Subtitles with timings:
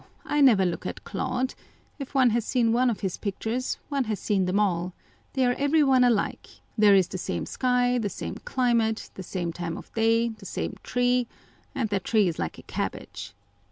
[0.25, 1.53] I never look at Claude:
[1.99, 4.93] if one has seen one of his pictures, one has seen them all;
[5.33, 9.53] they are every one alike: there is the same sky, the same climate, the same
[9.53, 11.27] time of day, the same tree,
[11.75, 13.35] and that tree is like a cabbage.